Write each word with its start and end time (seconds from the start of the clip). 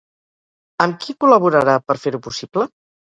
Amb 0.87 0.97
qui 1.03 1.15
col·laborarà 1.25 1.77
per 1.91 1.99
fer-ho 2.07 2.23
possible? 2.29 2.67